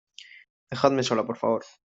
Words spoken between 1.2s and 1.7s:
por favor